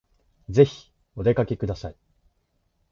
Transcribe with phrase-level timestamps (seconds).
[0.49, 1.95] ぜひお出かけください